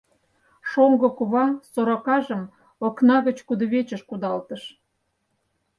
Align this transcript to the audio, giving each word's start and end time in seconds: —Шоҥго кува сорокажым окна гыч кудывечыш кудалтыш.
—Шоҥго 0.69 1.07
кува 1.17 1.45
сорокажым 1.71 2.41
окна 2.87 3.17
гыч 3.27 3.37
кудывечыш 3.47 4.01
кудалтыш. 4.09 4.63